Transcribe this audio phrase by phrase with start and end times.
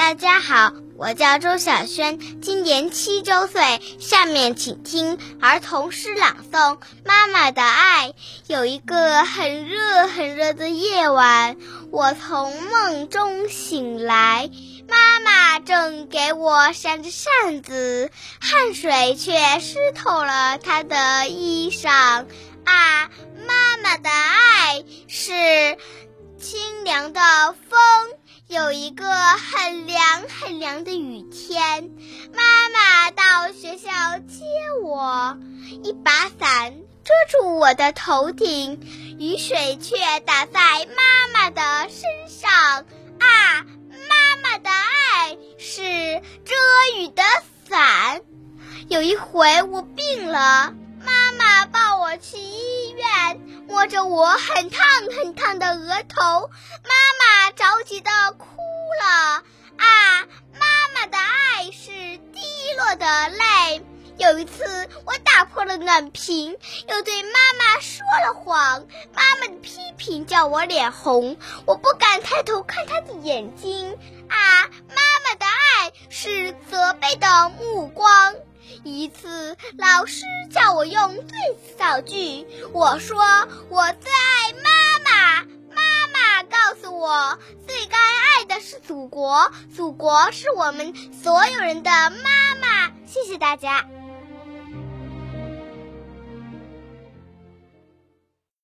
[0.00, 3.82] 大家好，我叫周小轩，今年七周岁。
[3.98, 8.08] 下面请听儿童诗朗诵《妈妈的爱》。
[8.46, 11.58] 有一个很热很热的夜晚，
[11.92, 14.48] 我从梦中醒来，
[14.88, 18.10] 妈妈正给我扇着扇子，
[18.40, 22.24] 汗水却湿透了她的衣裳。
[22.64, 23.10] 啊，
[23.46, 25.76] 妈妈的爱是
[26.40, 27.20] 清凉的
[27.68, 27.78] 风。
[28.50, 31.88] 有一个很凉很凉的雨天，
[32.34, 32.42] 妈
[32.74, 33.88] 妈到学校
[34.26, 34.44] 接
[34.82, 35.38] 我，
[35.84, 36.74] 一把伞
[37.04, 38.80] 遮住我的头顶，
[39.20, 42.50] 雨水却打在妈妈的身上。
[43.20, 46.52] 啊，妈妈的爱是遮
[46.98, 47.22] 雨的
[47.68, 48.20] 伞。
[48.88, 50.74] 有一回我病了，
[51.06, 52.16] 妈妈抱我，
[53.80, 56.50] 摸着我很烫很烫的额头。
[56.84, 58.44] 妈妈着急的哭
[59.00, 59.42] 了
[59.78, 60.20] 啊！
[60.52, 62.42] 妈妈的爱是滴
[62.76, 63.82] 落的泪。
[64.18, 68.86] 有一次，我打破了暖瓶，又对妈妈说了谎。
[69.14, 73.96] 妈妈的批评叫我脸红，我不敢抬头看她的眼睛
[74.28, 74.68] 啊！
[74.90, 78.34] 妈妈的爱是责备的目光。
[78.84, 83.16] 一次，老师叫我用最词造句，我说
[83.68, 85.42] 我最爱妈妈
[85.74, 86.42] 妈妈。
[86.44, 92.92] 告诉我，最该爱的是祖国，祖国是我们所有人的妈妈。
[93.06, 93.86] 谢谢大家。